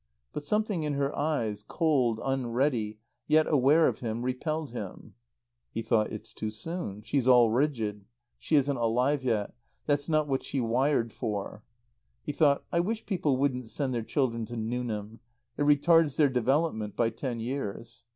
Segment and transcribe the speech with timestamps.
[0.33, 5.13] But something in her eyes, cold, unready, yet aware of him, repelled him.
[5.69, 7.03] He thought: "It's too soon.
[7.03, 8.05] She's all rigid.
[8.39, 9.53] She isn't alive yet.
[9.85, 11.61] That's not what she wired for."
[12.23, 15.19] He thought: "I wish people wouldn't send their children to Newnham.
[15.55, 18.03] It retards their development by ten years."